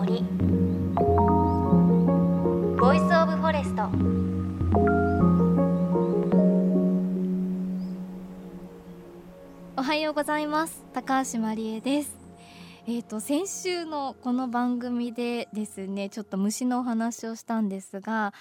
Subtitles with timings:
[0.00, 0.24] 森。
[2.78, 3.82] Voice of Forest
[9.76, 10.82] おはようございます。
[10.94, 12.16] 高橋真理恵です。
[12.86, 18.32] えーと先週のこの番組でですねちょっと虫のお話をしたんですが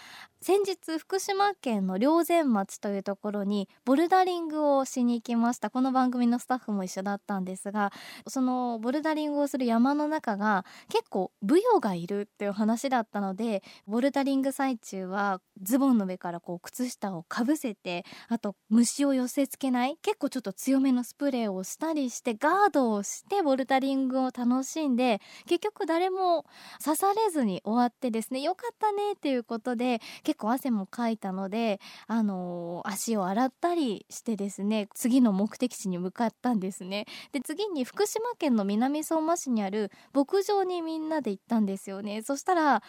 [0.42, 5.70] 先日福島県の霊山町というところにボルダリングをしに行きました。
[5.70, 7.92] この番組のスタッフも一緒だったんですが
[8.26, 26.46] そのボルダリングをする山の中が結構ブヨがいるっていう話だったのでボルダリング最中はズボンの上からこう靴下をかぶせてあと虫を寄せ付けない結構ちょっと強めのスプレーをしたりしてガードをしてボルダリングを楽しんで結局誰も
[26.82, 37.08] 刺されずに終わってですねよかったねっていうことで結構汗もかいたので、あのー、足を洗ったりしてですね次の目的地に向かったんですね。
[37.32, 42.22] で次に福島県の南相馬市にある牧場にみんなで行ったんですよね。
[42.22, 42.84] そしたら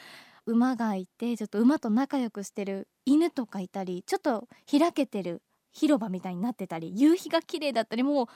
[0.44, 5.40] 馬がいてちょっと馬と仲良くしてる犬とかいたりちょっと開けてる
[5.72, 8.26] 広場みたいになってたり夕日が綺麗だったりもう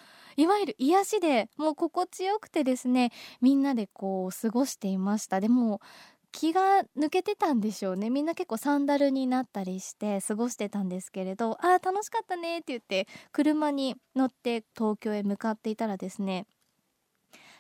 [0.41, 3.12] いわゆる癒しでもう心地よくてですね
[3.43, 5.41] みんなでこう過ごしていました。
[5.41, 5.81] でも
[6.35, 8.11] 気が抜けてたんでしょうね。
[8.11, 16.47] みんな結構サンダルになったりして過ごしてたんですけれどあー楽しかったねって言って車に乗って東京へ向かっていたらですね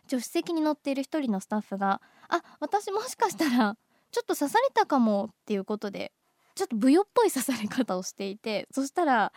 [0.08, 3.76] 助手席に乗っている一人のスタッフが「あ私もしかしたら
[4.10, 6.12] ちょっと刺されたかも」っていうことで
[6.56, 9.32] ちょっとブヨっぽい刺され方をしていてそしたら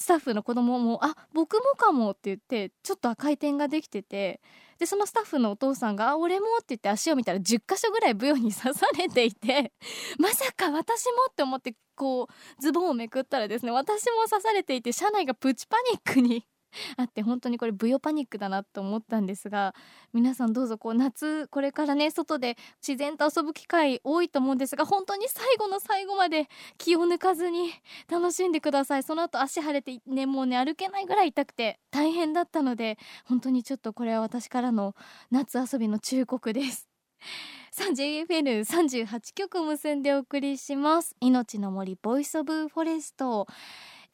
[0.00, 4.40] スタッフの子供も「あ僕もかも」って言ってちょっと赤い点ができてて
[4.78, 9.72] でそのスタッフのお父さんが「あ俺も」って言って足を見たら10箇所ぐらいブヨに刺されていて
[10.20, 16.46] まさか私もって思ってこうズボンをめくったらですね私も刺されていて車内がプチパニックに
[16.96, 19.74] あって本当にこれブヨパニックだなと思ったんですが
[20.12, 22.56] 皆さんどうぞこう夏これからね外で
[22.86, 27.70] 自然と遊ぶ機会多いと思うんですが本当に最後の最後まで気を抜かずに
[28.08, 29.02] 楽しんでください。
[29.02, 34.94] その後足腫れてねもうね歩けないぐらい痛くて大変だったので本当にちょっとこれは私からの
[35.30, 36.88] 夏遊びの忠告です。
[37.72, 41.14] JFN38 曲結んでお送りします。
[41.20, 43.46] 命の森 Voice of Forest。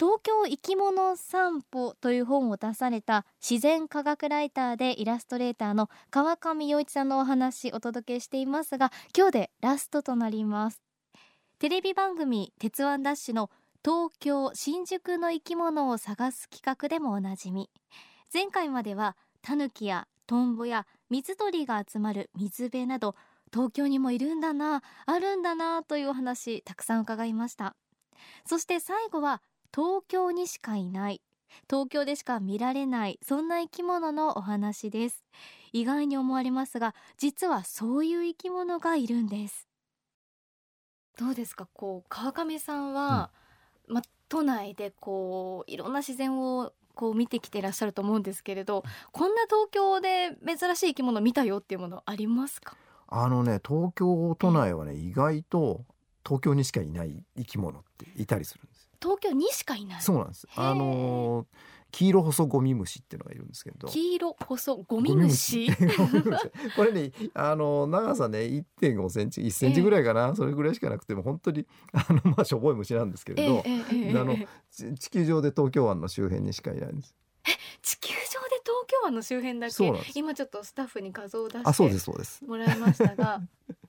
[0.00, 10.82] 東京生き物散歩という本を出された自然科学ライターでイラストレーターの川上洋一さんのお話お届けしていますが今日でラストとなります。
[11.60, 13.50] テレビ番組鉄腕ダッシュの
[13.84, 17.71] 東京新宿の生き物を探す企画でもおなじみ。
[18.32, 23.15] 前回まではタヌキやトンボや水鳥が集まる水辺など
[23.53, 27.76] 東京にもいるんだなあるんだなというお話たくさん伺いました。
[28.44, 29.41] そして最後は
[29.75, 31.21] 東京にしかいない。
[31.69, 33.19] 東京でしか見られない。
[33.23, 35.25] そんな生き物のお話です。
[35.73, 39.67] 意外に思われますが実はそういう生き物がいるんです。
[41.19, 41.67] どうですか？
[41.73, 43.31] こう川上さんは、
[43.89, 52.77] うん、ま都内でこういろんな自然をこう見てきていらっしゃると思うんですけれどこんな東京で珍しい生き物見たよっていうものありますか？
[53.09, 55.85] あのね東京都内はね意外と
[56.25, 60.01] 東京にしかいない生き物っていたりするんです東京にしかいない。
[60.01, 60.49] そうなんです。
[60.57, 61.47] あの
[61.93, 63.87] 黄色細ゴミ虫っていうのがいるんですけど。
[63.87, 65.71] 黄色細ゴミ虫
[66.75, 68.41] これねあの長さね
[68.81, 74.37] 1.5センチ1センチぐらいかな、えー、それぐらいしかなくても本当に あのまあしょぼい虫なんですけれど、えー、あの
[74.71, 77.15] 地球上で東京湾の周辺にしかいないんです。
[77.83, 78.25] 地球上で
[78.65, 80.11] 東京湾の周辺だけ？
[80.15, 83.43] 今ちょっとスタッフに画像を出してもらいましたが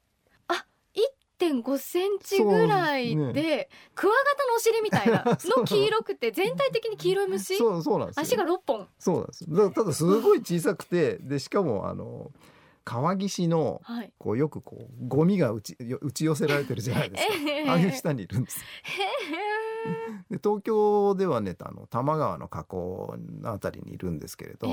[1.39, 5.23] 1.5センチぐらいで、ね、クワガタのお尻みたいな
[5.57, 5.65] の。
[5.65, 7.57] 黄色くて全体的に黄色い虫。
[7.57, 8.87] そうそうなんです足が6本。
[8.97, 12.31] そうなんですただすごい小さくて でしかもあの
[12.83, 17.33] 川岸の、はい、こうよくこうゴミが打ち打ち寄せられてるじゃないですか、
[17.71, 18.59] ああいう下にいるんです。
[20.29, 24.67] で東京ではねあの多摩川の河口のあたりにいるんですけれど、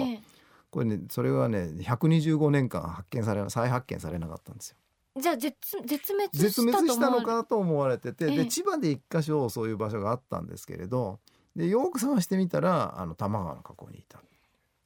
[0.71, 4.77] これねそれはね125年間発見され再発見されなかったんですよ。
[5.21, 11.21] じゃあ絶絶滅絶滅したのかと思われてて、ええ、で千葉で一箇所そういう場所があったんですけれど
[11.55, 14.19] でよく探してみたらあの多摩川の河口にいた。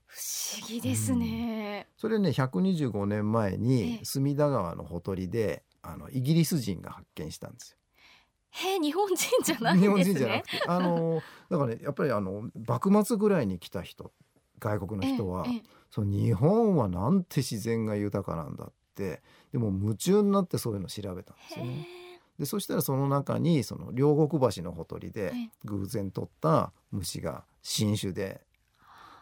[0.06, 0.19] 不
[0.58, 7.76] 思議ですね、うん、それね125年前に隅田川のほとりであのイギリス人が発見したんですよ。
[8.50, 10.62] へ日本人じゃない、ね、日本人じゃなくて。
[10.67, 14.12] あのだからねやっぱりあの幕末ぐらいに来た人
[14.58, 15.44] 外国の人は、
[15.90, 19.22] その日本はなんて自然が豊かなんだって
[19.52, 21.87] でも夢中になってそういうのを調べたんですよね。
[22.38, 25.32] でそしたらその中にその両国橋のほとりで
[25.64, 28.43] 偶然取った虫が新種で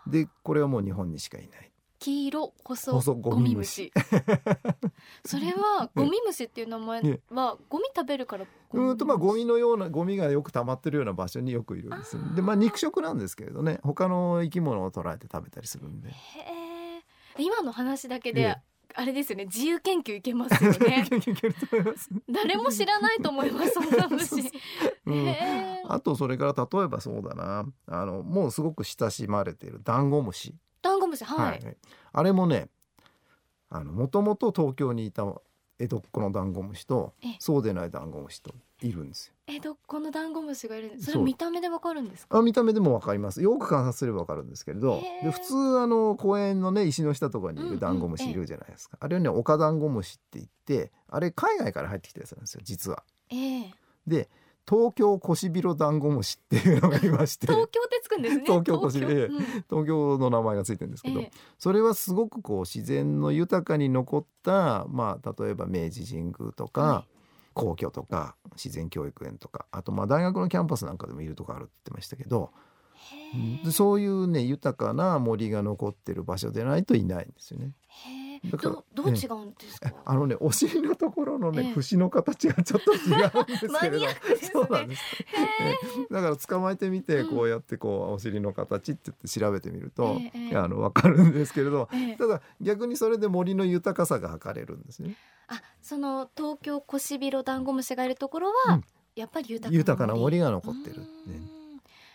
[0.06, 1.71] でこれはもう日本にしかいない。
[2.00, 3.91] 黄色細ゴミ虫。
[5.25, 7.00] それは ゴミ虫っていう名前
[7.31, 13.81] はゴミ食べるからうんとまあゴミのようなゴミがよく溜まってるような場所によくいるんですでまあ肉食なんですけれどね。
[13.82, 16.12] 他の生き物を捉えて食べたりするんで。
[17.38, 18.59] 今の話だけで
[18.96, 19.44] あれですよね。
[19.46, 21.05] 自由研究いけますよね。
[22.31, 24.41] 誰も知らないと思いますそんな虫、
[25.06, 25.37] うん、
[25.88, 27.67] あとそれから例えばそうだな。
[27.87, 30.55] あのもうすごく親しまれているダンゴムシ。
[30.82, 31.76] ダンゴムシはい、はい、
[32.12, 32.69] あれもね
[33.70, 35.25] あのもともと東京にいた
[35.79, 38.55] 江戸っ子のダンゴムシとそうでないダンゴムシと
[38.87, 39.35] いるんですよ。
[39.47, 42.39] 江戸っ子のダンゴムシがいるそれ見た目でわかるんですか？
[42.39, 43.43] あ見た目でもわかります。
[43.43, 50.49] よく観察すればわかるんですけれどで普通あの公園のね石の下とかにいるダンゴムシいるじゃないですか、うんうん、あれはねオカダンゴムシって言っ
[50.87, 53.03] てあれ海外から入ってきたやつなんですよ実は。
[53.31, 53.71] えー、
[54.07, 54.29] で
[54.67, 57.47] 東京コシビロダンゴムシっていうのがいまして。
[57.47, 58.45] 東京ってつくんですね。
[58.47, 59.39] 東京コシビロ、うん、
[59.69, 61.31] 東京の名前がついてるんですけど、え。
[61.59, 67.14] それはすごくこう自然の豊かに残ったまあ例えば明治神宮とか、はい、
[67.55, 72.53] 皇居とか自然教育園とかあとまあ大学のキャンパスなんかでもいるとこあるって言ってましたけど
[73.73, 77.73] そういうね豊かな森が残ってる場所でないといないんですよね。
[78.50, 84.06] どどう違うんですか、あのねお尻のところのね、節の形がちょっと違うんですけれど、
[84.52, 85.02] そうなんです、
[86.11, 90.19] だから捕まえてみてこうやってこうお尻の形って言って調べてみると、
[90.55, 91.88] あのわかるんですけれど、
[92.19, 95.17] ただ逆にそれで森の豊かさが測れるんですね。
[95.49, 98.81] あその東京コシビロダンゴムシがいるところは、
[99.14, 101.06] やっぱり豊かな豊かな森が残ってる、ね。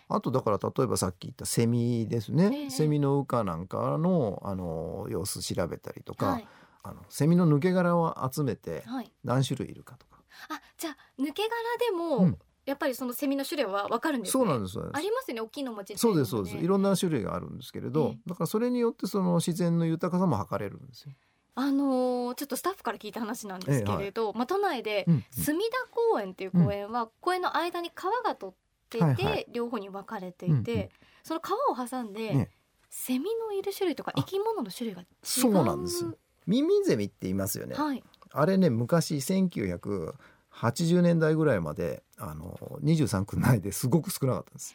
[0.09, 6.47] あとだから例えばさっき言ったセミですね、えー、セミの羽化なんかのあの様子調べたりとか、はい、
[6.83, 8.83] あのセミの抜け殻を集めて
[9.23, 10.17] 何種類いるかとか。
[10.50, 11.56] はい、あじゃあ抜け殻
[11.91, 12.38] でも、うん。
[12.65, 16.57] やっぱりそのセミの種類はわかるんです、ね、そうなんですありますね大きいのもちね、そうですそうです。
[16.57, 21.12] いろんな種類があるんですけれど、だからそれによってその自然の豊かさも測れるんですよ。
[21.55, 30.89] あのー、ちょっとスタッフから聞いた話なんですけれど、ええはい、まあ、都内で隅田公園っていう公園は、うん、公園の間に川が通っていて、はいはい、両方に分かれていて、うんうん、
[31.24, 32.50] その川を挟んで、ね、
[32.89, 35.07] セミのいる種類とか生き物の種類が違う。
[35.21, 36.06] そうなんです。
[36.47, 44.74] ミミゼミって言いますよね、はい、あれね昔1980年代ぐらいまであの23区内ですごく少なかったんです。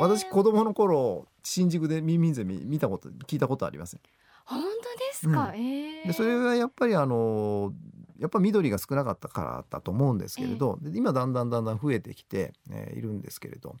[0.00, 4.00] 私子供の頃新宿でミミゼミ見たこと聞いたことありません？
[4.44, 4.74] 本当で
[5.12, 5.62] すか、うん、
[6.08, 7.72] でそれはやっぱりあの
[8.18, 13.76] やっぱ緑が少なかったからだと思うんですけれど、えー、今だんだんだんだん増えてきて、えー、いるんですけれど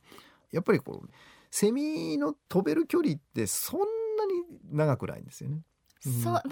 [0.52, 1.10] やっぱりこう
[1.50, 3.84] セミの飛べる距離ってそんな
[4.26, 5.60] に長くないんですよね。
[6.06, 6.42] うん、そうま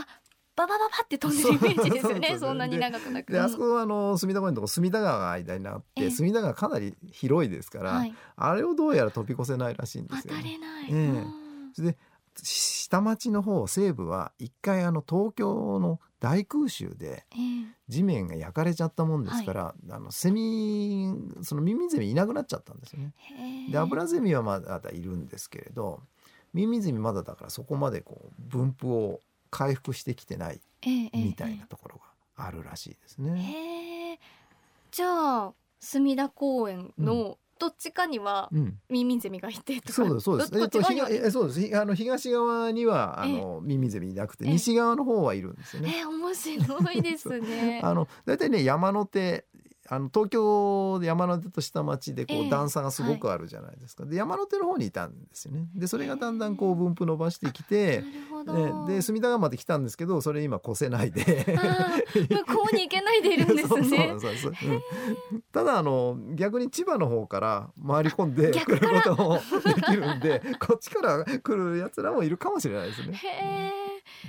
[0.54, 2.36] ババババって飛んでるイメージですよね。
[2.38, 3.32] そんなに長くなく。
[3.32, 11.96] であそこはあの隅田公園のとこ隅田川が間になって、隅田川かなり広いですから、はい、あれをどうやら飛び越せないらしいんですよ、ね、渡れない、えー、で
[12.42, 17.26] 下町の方西部は一回あの東京の大空襲で
[17.88, 21.12] 地面が焼かれちゃったもんですから、はい、あのセミ
[21.42, 23.12] そのミミゼミいなくなっちゃったんですよね。
[23.70, 26.00] でアブラゼミはまだいるんですけれど
[26.54, 29.20] ミミゼミまだだからそこまでこう分布を
[29.50, 30.60] 回復してきてない
[31.12, 32.00] みたいなところ
[32.36, 34.18] があるらしいですね。
[34.90, 38.50] じゃあ隅田公園のどっちかには
[38.88, 40.50] ミミゼミがいてとか、そうですそうです。
[40.58, 41.78] えっとえそうです。
[41.78, 45.98] あの東側にはあのミミゼミいなくて西側の方はいるんですよね。
[46.00, 47.80] え面白いですね。
[47.84, 49.44] あのだいたいね山手
[49.92, 55.66] あの東京山手と下町でこう段差がすごくあるじゃないですか、えーはい、で山手の方にいたんですよね。
[55.74, 58.02] でそれがだんだんこう分布伸ばしてきて、
[58.46, 61.22] ね、で隅田川まで来たんですけどそれ今越せないで。
[62.14, 64.16] 向こうに行けないでいるんですね。
[65.52, 69.40] ただあの逆に千葉の方から回り込んでくることも
[69.74, 73.81] できるんでこっちから来るやつらもいるかもしれないですね。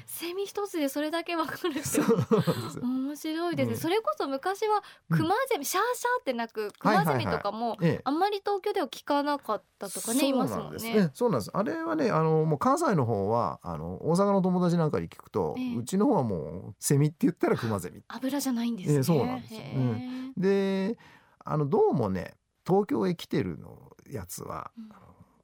[0.06, 2.00] セミ一つでそれだけわかるって。
[2.82, 11.12] 面白いですね、うん、それこそ昔はクマゼミ、うん、シャーシャーってなくクマゼミとかも、あんまり東京では聞かなかったとかね、いますもんね。
[11.14, 11.52] そうなんです。
[11.54, 19.54] あれはねあのもう関西の方はあの大阪の友達なんかに聞くと、えうちの方はもうセミって言ったらクマゼミ油じゃないんですね、えそうなんです。
[19.54, 20.98] よ、うん、で
[21.46, 22.36] あのどうもね
[22.66, 24.72] 東京へ来てるのやつは、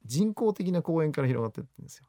[0.06, 2.06] 人工的な公園から広がってるんですよ。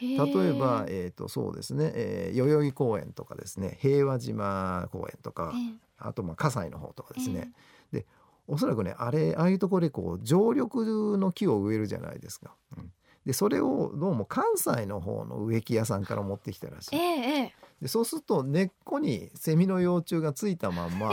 [0.00, 3.78] 例えば、えーと、そうですね、えー、代々木公園とかですね。
[3.80, 5.52] 平和島公園とか、
[5.98, 7.52] あとまあ葛西の方とかですね、
[7.92, 8.06] で
[8.46, 12.54] おそらくねあれああいうところでこう常緑の木を植えるじゃないですか。
[12.76, 12.92] うん。
[13.26, 16.96] でそれをどうも関西の方の植木屋さんから持ってきたらしい。
[16.96, 21.10] えー、でそうすると根っこにセミの幼虫がついたまんま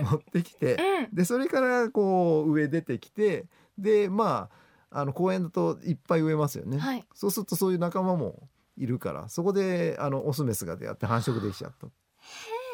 [0.00, 3.44] 持ってきて、えー、でそれからこう上出てきて
[3.76, 4.60] でまあ
[4.90, 11.86] あの公園だといっぱい植えますよね、はい、そうするとそういう仲間もいるからそこであのオスメスが出会って繁殖できちゃった。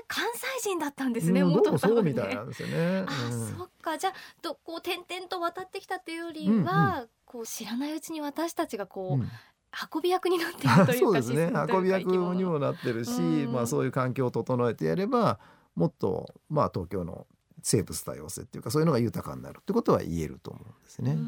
[0.09, 3.05] 関西人だったんですね、うん、元そうみたいなんですよね。
[3.09, 3.99] あ、うん、そっか。
[3.99, 9.29] じゃあとこう点々と渡ってきたっていうよりは、うんうん、こう知らないうちに私たちがこう、うん。
[9.93, 11.53] 運び役になっているという そうですね。
[11.69, 15.39] 運び役にもなってるし、まあそういう環境を整えてやれば
[15.75, 17.27] もっとまあ東京の
[17.63, 21.19] 生物多様性っていうかそういうのが豊かになるってことは言えると思うんですね。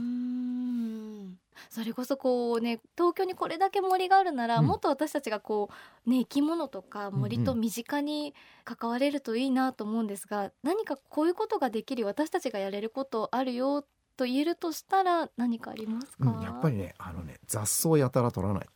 [1.70, 5.70] それこそこうね東京にこれだけ森があるなら、うん、もっと私たちがこ
[6.06, 8.34] うね生き物とか森と身近に
[8.64, 13.84] 関われるといいなと思うんですが、うんうん、何かこういうことができる私たちがやれることあるよ
[14.16, 18.66] と言えるとしたら何かありますか、うん、やっぱりねあのね雑草やたら取らない。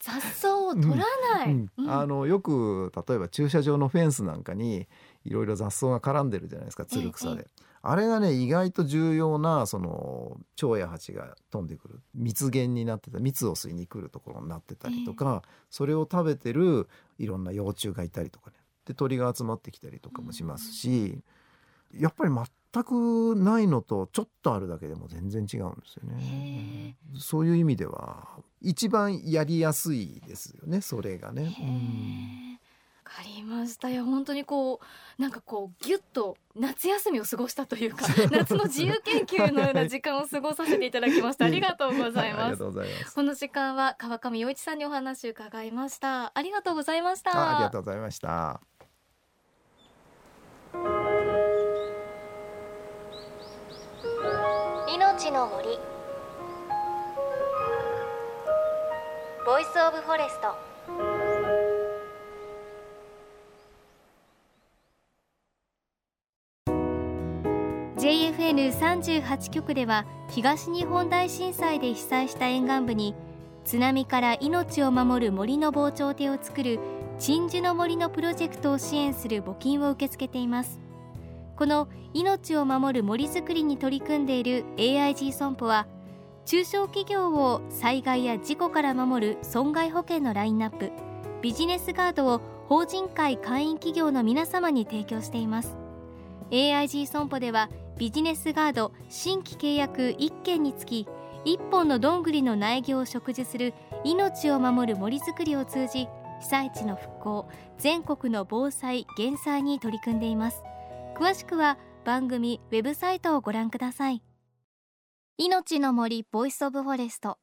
[0.00, 4.86] 雑草を取らない、あのよく例えば駐車場のフェンスなんかに
[5.24, 7.46] いろいろ雑草が絡んでるじゃないですかつる草で、
[7.86, 12.00] あれがね意外と重要なその蝶や蜂が飛んでくる。
[12.14, 16.88] 蜜源になってた蜜を吸いに来るところになってたりとか、それを食べてる
[17.18, 18.56] いろんな幼虫がいたりとかね。
[18.86, 21.20] で鳥が集まってきたりとかもしますし、
[21.92, 26.96] やっぱり全くないのとちょっとあるだけでも全然違うんですよね。
[27.18, 28.28] そういう意味では
[28.62, 32.58] 一番やりやすいですよねそれがね。
[33.04, 33.90] わかりました。
[33.90, 34.80] いや本当にこ
[35.18, 41.44] うなんかこうギュッと夏休みを過ごしたというか夏の自由研究のような時間を過ごさせていただきました。
[41.44, 43.14] ありがとうございます。
[43.14, 46.32] この時間は川上洋一さんにお話伺いました。
[46.34, 48.60] ありがとうございましたありがとうございました。
[54.88, 55.78] 命の森。
[59.44, 61.13] Voice of Forest
[68.04, 73.14] JFN38 局では東日本大震災で被災した沿岸部に
[73.64, 76.78] 津波から命を守る森の防潮堤を作る
[77.18, 80.78] 鎮守の森のプロジェクトを支援する募金を受け付けています。
[81.56, 85.86] この命を守る森づくりに取り組んでいる AIG 損保は
[86.44, 90.92] 中小企業を災害や事故から守る損害保険のラインナップ
[91.40, 95.74] ビジネスガードを法人会会員企業の皆様に提供しています。
[96.50, 101.06] AIG 損保ではビジネスガード新規契約1件につき
[101.44, 106.08] 1本のどんぐりの苗木を植樹する命を守る森づくりを通じ
[106.40, 107.48] 被災地の復興
[107.78, 110.62] 全国の防災減災に取り組んでいます。
[111.16, 114.22] 詳しくは番組ウェブサイトをご覧ください。
[115.38, 117.38] 命の森 Voice of Forest。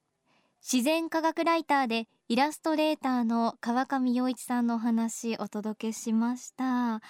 [0.62, 7.01] 自然科学ライターでイラストレーターの川上洋一さんのお話お届けしました。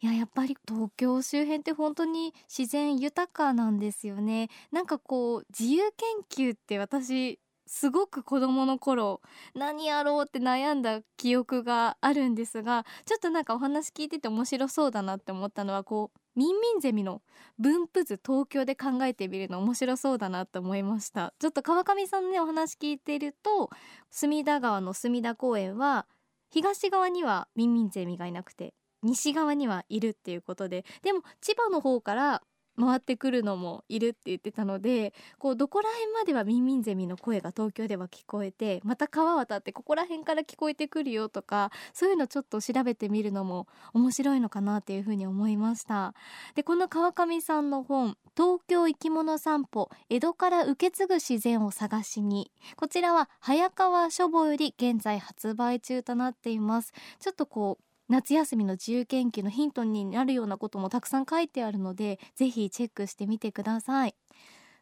[0.00, 4.48] いややっぱり東京周辺って本当に自然豊かなんですよね。
[4.70, 5.90] なんかこう自由
[6.30, 9.20] 研究って私すごく子供の頃
[9.54, 17.20] 何やろうって悩んだ記憶があるんですがちょっとなんかお話聞いてて面白そうだなって思ったのはこうミンミンゼミの
[17.58, 21.34] 分布図東京で考えてみるの面白そうだなと思いました。
[21.40, 23.68] ちょっと川上さんのねお話聞いてると
[24.10, 26.06] 隅田川の隅田公園は
[26.50, 32.42] 東側にはミンミンゼミがいなくて西側にはいるっていうことででも千葉の方から
[32.78, 46.14] 回ってくるのもいるって言ってたのでこうどこら辺まではミンミンゼミの声が東京では聞こえてまた川渡ってここら辺から聞こえてくるよとかそういうのちょっと調べてみるのも面白いのかなっていうふうに思いました。
[46.54, 56.92] でこの川上さんの本東京生き物散歩江戸から受け継ぐ自然を探しにこちらは早川書房より現在発売中となっています。
[57.18, 64.14] ちょっとこう夏休みの自由研究のヒントになるようなこともたくさん書いてあるのでぜひチェックしてみてください。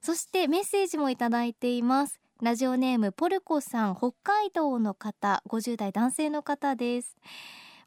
[0.01, 2.21] そしてメッセージもいただいています。
[2.41, 7.17] ラジオネームポルコさん北海道の方50代男性の方です。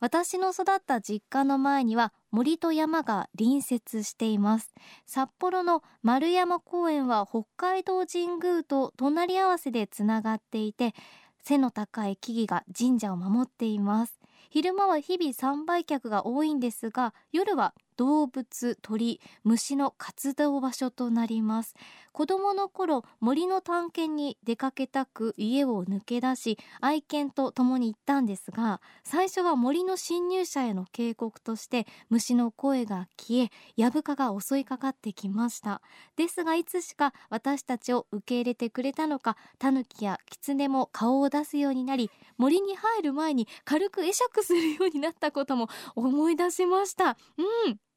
[0.02, 4.74] 私の育った実家の前には森と山が隣接しています。
[5.06, 10.94] 札幌の丸山公園は北海道神宮と隣り合わせでつながっていて
[11.42, 14.19] 背の高い木々が神社を守っています。
[14.50, 21.76] 昼間は日々参拝客が多いんですが夜は動物鳥虫の活動場所となります。
[22.14, 35.82] 子供の頃森の探検に出かけたく家を抜け出し愛犬と共に行ったんですが最初は森の侵入者への警告として虫の声が消えヤブカが襲いかかってきました。
[36.16, 47.18] ですがいつしか私たちを受け入れてくれたのかタヌキやキツネも顔を出すようになり森に入る前に軽く会釈するようになったことも思い出しました。
[47.38, 47.89] うん。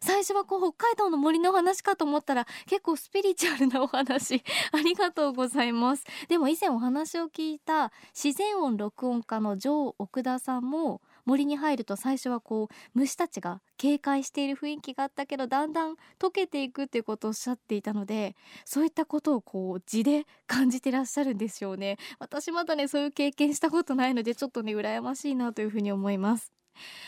[0.00, 4.42] 最初はこう北海道の森の話かと思ったら結構スピリチュアルなお話。
[4.72, 6.04] ありがとうございます。
[6.28, 18.34] でも以前お話を聞いた自然音録音家のジョー奥田さんも森に入ると最初はこう虫たちが警戒している雰囲気があったけどだんだん溶けていくっていうことをおっしゃっていたので
[18.64, 21.96] そういったことをこう字で感じてらっしゃるんですよね。
[22.18, 26.52] 私まだねそういう経験したことないのでちょっとね羨ましいなというふうに思います。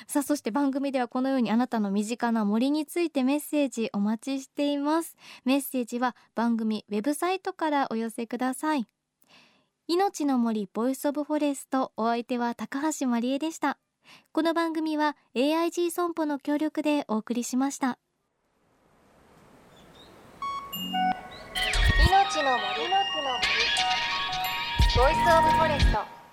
[0.06, 5.16] さあそして番組ではこのようにあなたの身近な森についてメッセージお待ちしています。
[5.44, 8.86] メッセージは番組ウェブサイトからお寄せください。
[9.86, 13.78] 命の森 Voice of Forest お相手は高橋真理恵でした。
[14.32, 17.98] この番組は AIG 損保の協力でお送りしました。
[22.08, 22.88] 命の森。
[22.88, 23.64] の森。
[24.96, 26.23] Voice of Forest。